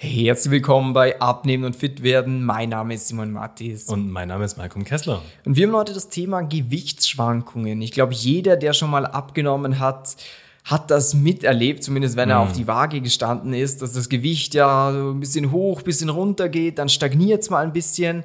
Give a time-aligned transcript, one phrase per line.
[0.00, 2.44] Herzlich willkommen bei Abnehmen und Fit werden.
[2.44, 3.88] Mein Name ist Simon Mattis.
[3.88, 5.22] Und mein Name ist Malcolm Kessler.
[5.44, 7.82] Und wir haben heute das Thema Gewichtsschwankungen.
[7.82, 10.14] Ich glaube, jeder, der schon mal abgenommen hat,
[10.62, 12.42] hat das miterlebt, zumindest wenn er mm.
[12.42, 16.10] auf die Waage gestanden ist, dass das Gewicht ja so ein bisschen hoch, ein bisschen
[16.10, 18.22] runter geht, dann stagniert es mal ein bisschen.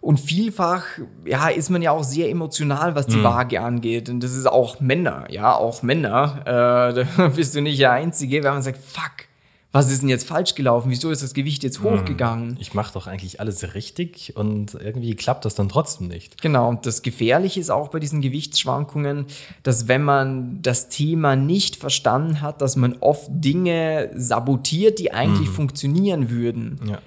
[0.00, 0.82] Und vielfach,
[1.24, 3.22] ja, ist man ja auch sehr emotional, was die mm.
[3.22, 4.08] Waage angeht.
[4.08, 6.40] Und das ist auch Männer, ja, auch Männer.
[6.44, 9.28] Äh, da bist du nicht der Einzige, wenn man sagt, fuck,
[9.72, 10.90] was ist denn jetzt falsch gelaufen?
[10.90, 11.84] Wieso ist das Gewicht jetzt hm.
[11.84, 12.58] hochgegangen?
[12.60, 16.40] Ich mache doch eigentlich alles richtig und irgendwie klappt das dann trotzdem nicht.
[16.42, 19.26] Genau, und das Gefährliche ist auch bei diesen Gewichtsschwankungen,
[19.62, 25.48] dass wenn man das Thema nicht verstanden hat, dass man oft Dinge sabotiert, die eigentlich
[25.48, 25.54] mhm.
[25.54, 26.78] funktionieren würden.
[26.86, 26.98] Ja.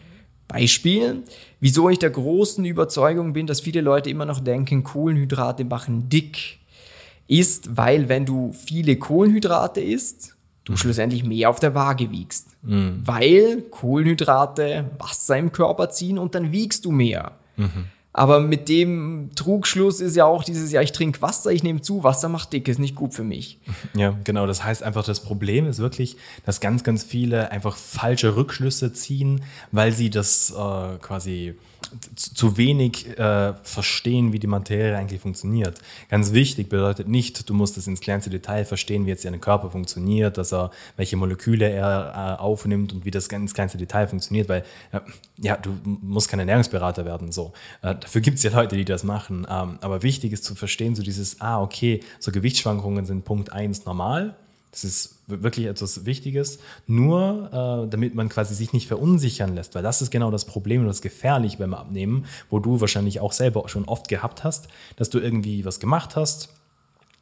[0.47, 1.23] Beispiel,
[1.59, 6.59] wieso ich der großen Überzeugung bin, dass viele Leute immer noch denken, Kohlenhydrate machen dick,
[7.27, 10.34] ist, weil wenn du viele Kohlenhydrate isst,
[10.65, 10.77] du mhm.
[10.77, 12.49] schlussendlich mehr auf der Waage wiegst.
[12.63, 13.01] Mhm.
[13.05, 17.33] Weil Kohlenhydrate Wasser im Körper ziehen und dann wiegst du mehr.
[17.55, 17.85] Mhm.
[18.17, 22.05] Aber mit dem Trugschluss ist ja auch dieses, ja, ich trinke Wasser, ich nehme zu,
[22.05, 23.59] Wasser macht dick, ist nicht gut für mich.
[23.93, 24.47] Ja, genau.
[24.47, 29.41] Das heißt einfach, das Problem ist wirklich, dass ganz, ganz viele einfach falsche Rückschlüsse ziehen,
[29.71, 31.55] weil sie das äh, quasi
[32.15, 35.79] zu wenig äh, verstehen, wie die Materie eigentlich funktioniert.
[36.09, 39.69] Ganz wichtig bedeutet nicht, du musst es ins kleinste Detail verstehen, wie jetzt dein Körper
[39.69, 44.49] funktioniert, dass er, welche Moleküle er äh, aufnimmt und wie das ins kleinste Detail funktioniert,
[44.49, 44.99] weil äh,
[45.37, 47.31] ja, du musst kein Ernährungsberater werden.
[47.31, 47.53] So.
[47.81, 49.47] Äh, dafür gibt es ja Leute, die das machen.
[49.49, 53.85] Ähm, aber wichtig ist zu verstehen, so dieses, ah, okay, so Gewichtsschwankungen sind Punkt 1
[53.85, 54.35] normal
[54.75, 59.83] das ist wirklich etwas Wichtiges, nur äh, damit man quasi sich nicht verunsichern lässt, weil
[59.83, 63.69] das ist genau das Problem und das Gefährliche beim Abnehmen, wo du wahrscheinlich auch selber
[63.69, 64.67] schon oft gehabt hast,
[64.97, 66.49] dass du irgendwie was gemacht hast.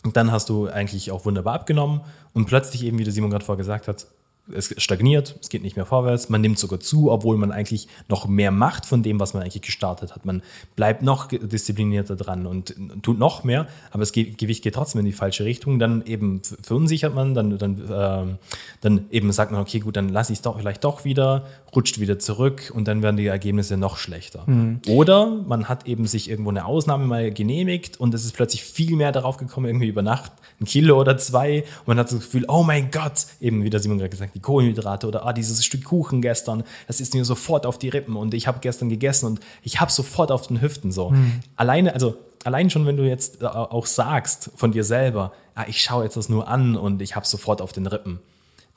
[0.04, 2.02] Und dann hast du eigentlich auch wunderbar abgenommen
[2.34, 4.08] und plötzlich eben, wie der Simon gerade vorher gesagt hat,
[4.52, 8.28] es stagniert, es geht nicht mehr vorwärts, man nimmt sogar zu, obwohl man eigentlich noch
[8.28, 10.26] mehr macht von dem, was man eigentlich gestartet hat.
[10.26, 10.44] Man
[10.76, 15.14] bleibt noch disziplinierter dran und tut noch mehr, aber das Gewicht geht trotzdem in die
[15.14, 15.80] falsche Richtung.
[15.80, 18.36] Dann eben verunsichert man, dann, dann, äh,
[18.82, 22.02] dann eben sagt man, okay, gut, dann lasse ich es doch vielleicht doch wieder, rutscht
[22.02, 24.44] wieder zurück und dann werden die Ergebnisse noch schlechter.
[24.46, 24.82] Mhm.
[24.90, 28.98] Oder man hat eben sich irgendwo eine Ausnahme mal genehmigt und es ist plötzlich viel
[28.98, 32.46] mehr darauf gekommen, irgendwie über Nacht, ein Kilo oder zwei und man hat das Gefühl,
[32.50, 35.84] oh mein Gott, eben wie der Simon gerade gesagt die Kohlenhydrate oder ah, dieses Stück
[35.84, 39.40] Kuchen gestern, das ist mir sofort auf die Rippen und ich habe gestern gegessen und
[39.62, 41.12] ich habe sofort auf den Hüften so.
[41.12, 41.40] Mhm.
[41.56, 45.82] Alleine, also allein schon, wenn du jetzt äh, auch sagst von dir selber, ah, ich
[45.82, 48.20] schaue jetzt das nur an und ich habe sofort auf den Rippen,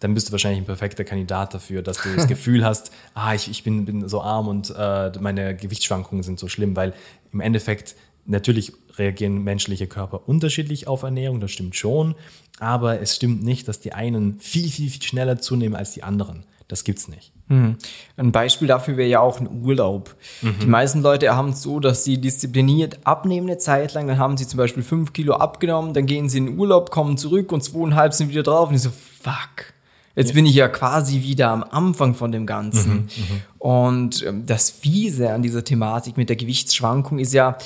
[0.01, 3.51] dann bist du wahrscheinlich ein perfekter Kandidat dafür, dass du das Gefühl hast, ah, ich,
[3.51, 6.93] ich bin, bin so arm und äh, meine Gewichtsschwankungen sind so schlimm, weil
[7.33, 7.97] im Endeffekt
[8.27, 12.15] natürlich reagieren menschliche Körper unterschiedlich auf Ernährung, das stimmt schon,
[12.59, 16.45] aber es stimmt nicht, dass die einen viel, viel, viel schneller zunehmen als die anderen.
[16.69, 17.33] Das gibt's nicht.
[17.49, 17.77] Mhm.
[18.17, 20.17] Ein Beispiel dafür wäre ja auch ein Urlaub.
[20.43, 20.57] Mhm.
[20.63, 24.37] Die meisten Leute haben es so, dass sie diszipliniert abnehmen eine Zeit lang, dann haben
[24.37, 27.63] sie zum Beispiel fünf Kilo abgenommen, dann gehen sie in den Urlaub, kommen zurück und
[27.63, 29.75] zweieinhalb sind wieder drauf und ich so, fuck.
[30.17, 32.93] Jetzt bin ich ja quasi wieder am Anfang von dem Ganzen.
[32.93, 33.43] Mhm, mhm.
[33.59, 37.59] und ähm, das Fiese an dieser Thematik mit der Gewichtsschwankung ist ja,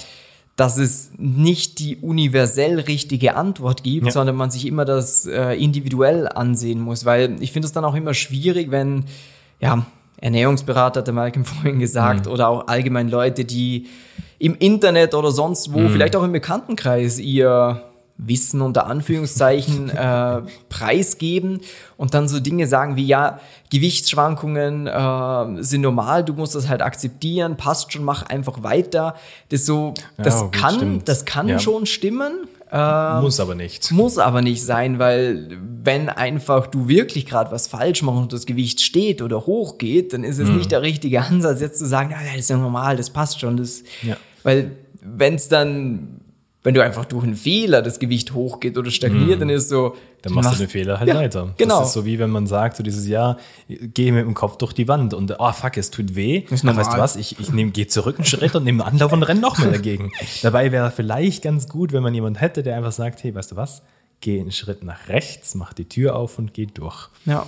[0.61, 4.13] dass es nicht die universell richtige Antwort gibt, ja.
[4.13, 7.07] sondern man sich immer das äh, individuell ansehen muss.
[7.07, 9.07] Weil ich finde es dann auch immer schwierig, wenn,
[9.59, 9.87] ja,
[10.19, 12.33] Ernährungsberater, der Malcolm vorhin gesagt, mhm.
[12.33, 13.87] oder auch allgemein Leute, die
[14.39, 15.93] im Internet oder sonst wo, mhm.
[15.93, 17.81] vielleicht auch im Bekanntenkreis, ihr
[18.27, 21.61] Wissen unter Anführungszeichen äh, preisgeben
[21.97, 26.83] und dann so Dinge sagen wie, ja, Gewichtsschwankungen äh, sind normal, du musst das halt
[26.83, 29.15] akzeptieren, passt schon, mach einfach weiter.
[29.49, 31.09] Das so, das ja, kann, stimmt.
[31.09, 31.59] das kann ja.
[31.59, 32.33] schon stimmen.
[32.73, 33.91] Äh, muss aber nicht.
[33.91, 38.47] Muss aber nicht sein, weil wenn einfach du wirklich gerade was falsch machst und das
[38.47, 40.59] Gewicht steht oder hochgeht, dann ist es mhm.
[40.59, 43.57] nicht der richtige Ansatz, jetzt zu sagen, ja, das ist ja normal, das passt schon.
[43.57, 44.17] Das, ja.
[44.43, 44.73] Weil
[45.03, 46.20] wenn es dann
[46.63, 49.41] wenn du einfach durch einen Fehler das Gewicht hochgeht oder stagniert, mm.
[49.41, 49.97] dann ist so.
[50.21, 51.55] Dann machst, machst du den Fehler halt ja, weiter.
[51.57, 51.79] Genau.
[51.79, 53.39] Das ist so wie wenn man sagt, so dieses Jahr,
[53.69, 56.45] gehe mit dem Kopf durch die Wand und oh fuck, es tut weh.
[56.51, 58.95] Ist Ach, weißt du was, ich, ich nehm, gehe zurück einen Schritt und nehme einen
[58.95, 60.13] Anlauf und renne noch mehr dagegen.
[60.43, 63.57] Dabei wäre vielleicht ganz gut, wenn man jemand hätte, der einfach sagt, hey, weißt du
[63.57, 63.83] was,
[64.21, 67.09] geh einen Schritt nach rechts, mach die Tür auf und geh durch.
[67.25, 67.47] Ja.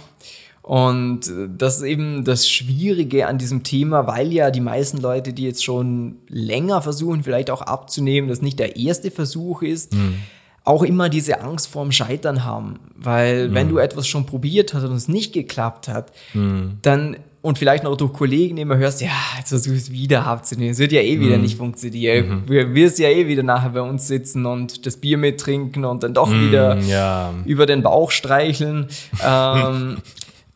[0.62, 1.22] Und
[1.58, 5.64] das ist eben das Schwierige an diesem Thema, weil ja die meisten Leute, die jetzt
[5.64, 10.18] schon länger versuchen, vielleicht auch abzunehmen, das nicht der erste Versuch ist, mhm.
[10.64, 12.78] auch immer diese Angst vorm Scheitern haben.
[12.94, 13.54] Weil mhm.
[13.54, 16.78] wenn du etwas schon probiert hast und es nicht geklappt hat, mhm.
[16.82, 20.70] dann und vielleicht noch durch Kollegen immer hörst, ja, jetzt versuch es wieder abzunehmen.
[20.70, 21.42] Es wird ja eh wieder mhm.
[21.42, 22.28] nicht funktionieren.
[22.28, 22.46] Mhm.
[22.46, 26.14] Du wirst ja eh wieder nachher bei uns sitzen und das Bier mittrinken und dann
[26.14, 27.34] doch wieder ja.
[27.44, 28.86] über den Bauch streicheln.
[29.26, 29.96] ähm,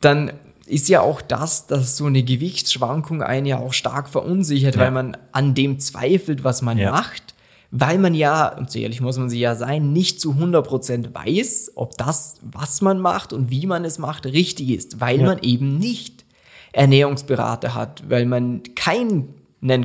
[0.07, 0.33] dann
[0.67, 4.81] ist ja auch das, dass so eine Gewichtsschwankung einen ja auch stark verunsichert, Ja.
[4.83, 6.91] weil man an dem zweifelt, was man Ja.
[6.91, 7.35] macht,
[7.71, 11.73] weil man ja, und so ehrlich muss man sich ja sein, nicht zu 100% weiß,
[11.75, 15.27] ob das, was man macht und wie man es macht, richtig ist, weil Ja.
[15.27, 16.25] man eben nicht
[16.73, 19.35] Ernährungsberater hat, weil man keinen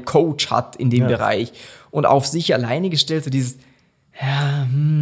[0.06, 1.07] Coach hat in dem.
[1.07, 1.51] Bereich
[1.89, 3.57] und auf sich alleine gestellt, so dieses,
[4.21, 5.00] ja, hm,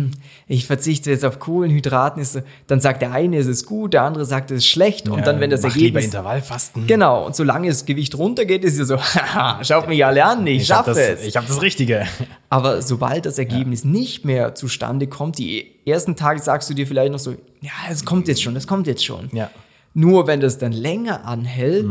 [0.52, 4.26] ich verzichte jetzt auf Kohlenhydraten, ist dann sagt der eine, es ist gut, der andere
[4.26, 6.88] sagt, es ist schlecht und dann, wenn das Mach lieber Ergebnis Intervallfasten.
[6.88, 10.64] Genau, und solange das Gewicht runtergeht, ist ja so, haha, schaut mich alle an, ich,
[10.64, 11.24] Ich habe schaffe es.
[11.24, 12.08] ich hab das Richtige.
[12.50, 17.12] Aber sobald das Ergebnis nicht mehr zustande kommt, die ersten Tage sagst du dir vielleicht
[17.12, 19.30] noch so, ja, es kommt jetzt schon, es kommt jetzt schon.
[19.32, 19.52] Ja.
[19.94, 21.86] Nur wenn das dann länger anhält,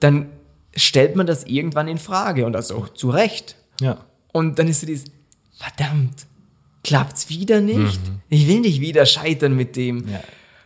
[0.00, 0.26] dann
[0.76, 3.56] stellt man das irgendwann in Frage und das auch zu Recht.
[3.80, 3.96] Ja.
[4.32, 5.06] Und dann ist so dieses,
[5.56, 6.26] verdammt,
[6.86, 8.00] klappt's wieder nicht?
[8.28, 9.96] Ich will nicht wieder scheitern mit dem.
[9.98, 10.08] Mhm.
[10.08, 10.20] Ja.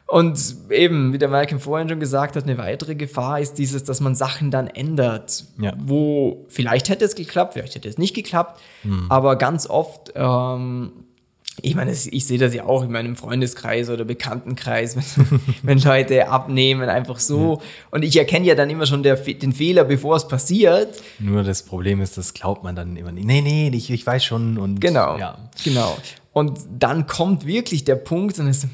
[0.07, 4.01] Und eben, wie der Malcolm vorhin schon gesagt hat, eine weitere Gefahr ist dieses, dass
[4.01, 5.45] man Sachen dann ändert.
[5.61, 5.73] Ja.
[5.79, 9.07] Wo vielleicht hätte es geklappt, vielleicht hätte es nicht geklappt, Mhm.
[9.09, 10.93] aber ganz oft, ähm,
[11.63, 16.29] ich meine, ich sehe das ja auch in meinem Freundeskreis oder Bekanntenkreis, wenn, wenn Leute
[16.29, 17.61] abnehmen, einfach so.
[17.91, 21.01] Und ich erkenne ja dann immer schon der, den Fehler, bevor es passiert.
[21.19, 23.27] Nur das Problem ist, das glaubt man dann immer nicht.
[23.27, 24.59] Nee, nee, ich, ich weiß schon.
[24.59, 25.19] Und Genau.
[25.19, 25.39] Ja.
[25.65, 25.97] Genau.
[26.33, 28.67] Und dann kommt wirklich der Punkt und es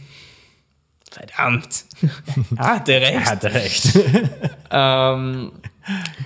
[1.10, 1.84] verdammt,
[2.58, 3.26] hatte Er recht.
[3.26, 3.98] hatte recht.
[4.70, 5.52] ähm,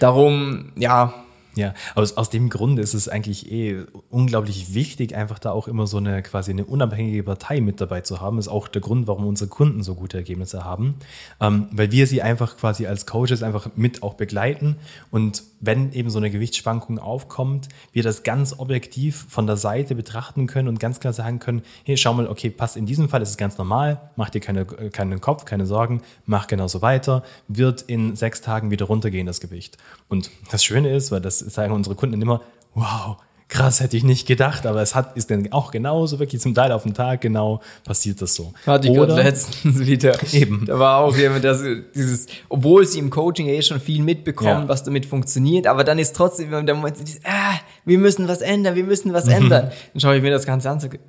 [0.01, 1.15] darum, ja,
[1.61, 5.87] Ja, aus, aus dem Grund ist es eigentlich eh unglaublich wichtig, einfach da auch immer
[5.87, 8.39] so eine quasi eine unabhängige Partei mit dabei zu haben.
[8.39, 10.95] Ist auch der Grund, warum unsere Kunden so gute Ergebnisse haben.
[11.39, 14.77] Ähm, weil wir sie einfach quasi als Coaches einfach mit auch begleiten.
[15.11, 20.47] Und wenn eben so eine Gewichtsschwankung aufkommt, wir das ganz objektiv von der Seite betrachten
[20.47, 23.29] können und ganz klar sagen können, hey, schau mal, okay, passt in diesem Fall, ist
[23.29, 28.17] es ganz normal, mach dir keine, keinen Kopf, keine Sorgen, mach genauso weiter, wird in
[28.17, 29.77] sechs Tagen wieder runtergehen, das Gewicht.
[30.09, 32.41] Und das Schöne ist, weil das sagen unsere Kunden immer,
[32.75, 33.17] wow,
[33.49, 36.71] krass, hätte ich nicht gedacht, aber es hat, ist dann auch genauso, wirklich zum Teil
[36.71, 38.53] auf den Tag genau passiert das so.
[38.65, 40.17] hatte ich gerade letztens wieder.
[40.33, 40.67] Eben.
[40.67, 41.61] Da war auch jemand, das,
[41.95, 44.69] dieses, obwohl sie im Coaching eh schon viel mitbekommen, Ja.
[44.69, 47.55] was damit funktioniert, aber dann ist trotzdem der Moment, dieses, ah,
[47.85, 49.15] wir müssen was ändern, wir müssen Mhm.
[49.15, 49.71] was ändern.
[49.95, 51.01] Dann schaue ich mir das Ganze an und sage,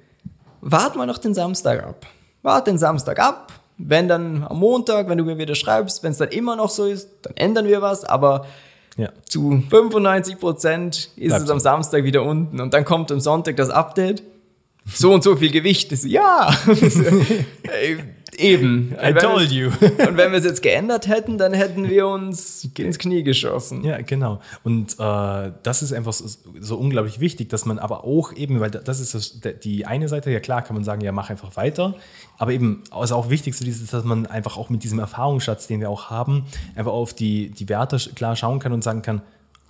[0.62, 2.08] wart mal noch den Samstag ab.
[2.42, 3.54] Wart den Samstag ab.
[3.78, 6.86] Wenn dann am Montag, wenn du mir wieder schreibst, wenn es dann immer noch so
[6.86, 8.46] ist, dann ändern wir was, aber
[9.01, 9.09] Ja.
[9.27, 13.56] zu 95 Prozent ist Bleibt es am Samstag wieder unten und dann kommt am Sonntag
[13.56, 14.21] das Update.
[14.86, 15.92] So und so viel Gewicht.
[16.06, 16.53] Ja,
[18.42, 18.96] eben.
[19.02, 19.68] I told you.
[19.82, 23.84] Und wenn wir es jetzt geändert hätten, dann hätten wir uns ins Knie geschossen.
[23.84, 24.42] Ja, genau.
[24.64, 26.28] Und äh, das ist einfach so,
[26.60, 30.32] so unglaublich wichtig, dass man aber auch eben, weil das ist das, die eine Seite,
[30.32, 31.96] ja klar kann man sagen, ja, mach einfach weiter.
[32.38, 35.80] Aber eben, also auch wichtig so dieses, dass man einfach auch mit diesem Erfahrungsschatz, den
[35.80, 36.46] wir auch haben,
[36.76, 39.22] einfach auf die, die Werte klar schauen kann und sagen kann,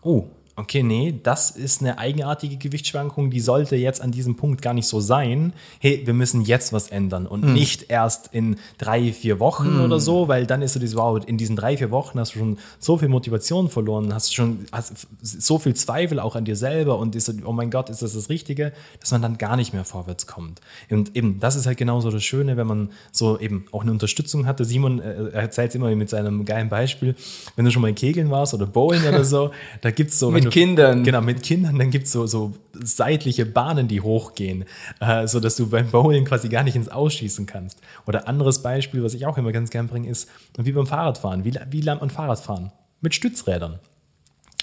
[0.01, 4.73] oh, okay, nee, das ist eine eigenartige Gewichtsschwankung, die sollte jetzt an diesem Punkt gar
[4.73, 5.53] nicht so sein.
[5.79, 10.27] Hey, wir müssen jetzt was ändern und nicht erst in drei, vier Wochen oder so,
[10.27, 12.97] weil dann ist so dieses, wow, in diesen drei, vier Wochen hast du schon so
[12.97, 17.25] viel Motivation verloren, hast schon hast so viel Zweifel auch an dir selber und ist
[17.25, 20.27] so, oh mein Gott, ist das das Richtige, dass man dann gar nicht mehr vorwärts
[20.27, 20.61] kommt.
[20.89, 24.45] Und eben, das ist halt genauso das Schöne, wenn man so eben auch eine Unterstützung
[24.45, 24.65] hatte.
[24.65, 27.15] Simon äh, erzählt es immer mit seinem geilen Beispiel,
[27.55, 29.51] wenn du schon mal in Kegeln warst oder Bowling oder so,
[29.81, 31.03] da gibt es so, Mit du- Kindern.
[31.03, 34.65] Genau, mit Kindern, dann gibt es so, so seitliche Bahnen, die hochgehen,
[34.99, 37.79] äh, sodass du beim Bowling quasi gar nicht ins Ausschießen kannst.
[38.07, 41.45] Oder anderes Beispiel, was ich auch immer ganz gern bringe, ist wie beim Fahrradfahren.
[41.45, 42.71] Wie, wie lernt man Fahrradfahren?
[43.01, 43.79] Mit Stützrädern.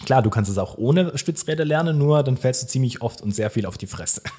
[0.05, 3.35] Klar, du kannst es auch ohne Stützräder lernen, nur dann fällst du ziemlich oft und
[3.35, 4.23] sehr viel auf die Fresse.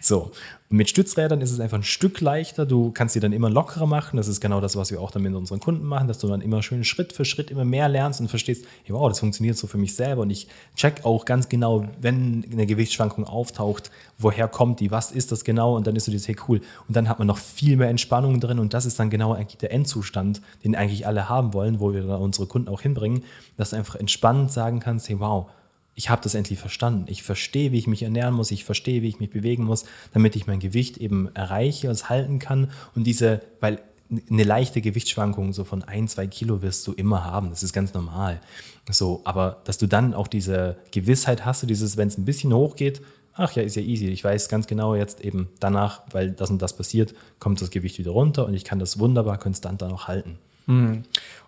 [0.00, 0.32] So,
[0.72, 2.64] mit Stützrädern ist es einfach ein Stück leichter.
[2.64, 4.16] Du kannst sie dann immer lockerer machen.
[4.16, 6.40] Das ist genau das, was wir auch dann mit unseren Kunden machen, dass du dann
[6.40, 9.66] immer schön Schritt für Schritt immer mehr lernst und verstehst, hey, wow, das funktioniert so
[9.66, 10.22] für mich selber.
[10.22, 15.30] Und ich check auch ganz genau, wenn eine Gewichtsschwankung auftaucht, woher kommt die, was ist
[15.30, 15.76] das genau?
[15.76, 16.62] Und dann ist so dieses, hey, cool.
[16.88, 18.58] Und dann hat man noch viel mehr Entspannung drin.
[18.58, 22.02] Und das ist dann genau eigentlich der Endzustand, den eigentlich alle haben wollen, wo wir
[22.04, 23.24] da unsere Kunden auch hinbringen,
[23.58, 25.50] dass du einfach entspannt sagen kannst, hey, wow,
[25.94, 27.04] ich habe das endlich verstanden.
[27.08, 28.50] Ich verstehe, wie ich mich ernähren muss.
[28.50, 32.38] Ich verstehe, wie ich mich bewegen muss, damit ich mein Gewicht eben erreiche, es halten
[32.38, 32.70] kann.
[32.94, 33.80] Und diese, weil
[34.30, 37.50] eine leichte Gewichtsschwankung so von ein, zwei Kilo wirst du immer haben.
[37.50, 38.40] Das ist ganz normal.
[38.90, 43.02] So, aber dass du dann auch diese Gewissheit hast, dieses, wenn es ein bisschen hochgeht,
[43.34, 44.08] ach ja, ist ja easy.
[44.08, 47.98] Ich weiß ganz genau jetzt eben danach, weil das und das passiert, kommt das Gewicht
[47.98, 50.38] wieder runter und ich kann das wunderbar konstant dann auch halten.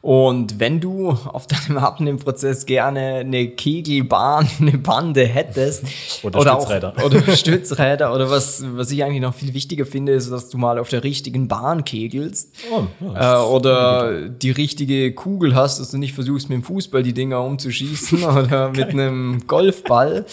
[0.05, 5.85] Und wenn du auf deinem Abnehmprozess gerne eine Kegelbahn, eine Bande hättest
[6.23, 6.93] Oder Stützräder.
[6.99, 10.59] Auch, oder Stützräder oder was, was ich eigentlich noch viel wichtiger finde, ist, dass du
[10.59, 15.93] mal auf der richtigen Bahn kegelst Oh, ja, äh, oder die richtige Kugel hast, dass
[15.93, 20.27] du nicht versuchst mit dem Fußball die Dinger umzuschießen oder mit einem Golfball,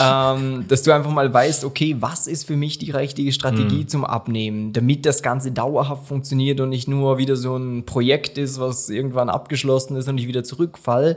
[0.00, 4.04] ähm, dass du einfach mal weißt, okay, was ist für mich die richtige Strategie zum
[4.04, 8.88] Abnehmen, damit das Ganze dauerhaft funktioniert und nicht nur wieder so ein Projekt ist, was
[8.88, 11.16] irgendwann abgeschlossen ist und ich wieder zurückfall,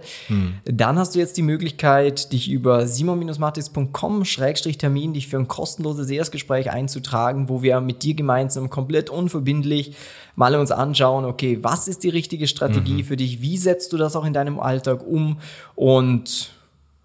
[0.65, 7.49] dann hast du jetzt die Möglichkeit, dich über simon-matis.com-termin dich für ein kostenloses Erstgespräch einzutragen,
[7.49, 9.95] wo wir mit dir gemeinsam komplett unverbindlich
[10.35, 14.15] mal uns anschauen, okay, was ist die richtige Strategie für dich, wie setzt du das
[14.15, 15.39] auch in deinem Alltag um?
[15.75, 16.51] Und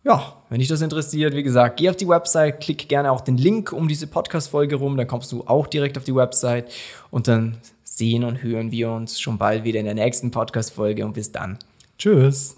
[0.05, 3.39] ja, wenn dich das interessiert, wie gesagt, geh auf die Website, klick gerne auch den
[3.39, 6.71] Link um diese Podcast-Folge rum, dann kommst du auch direkt auf die Website
[7.11, 7.57] und dann
[7.97, 11.59] sehen und hören wir uns schon bald wieder in der nächsten Podcast-Folge und bis dann.
[11.99, 12.57] Tschüss.